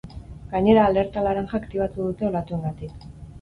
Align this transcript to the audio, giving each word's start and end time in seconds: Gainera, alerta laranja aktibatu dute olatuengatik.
Gainera, 0.53 0.85
alerta 0.91 1.23
laranja 1.27 1.55
aktibatu 1.59 2.01
dute 2.09 2.29
olatuengatik. 2.31 3.07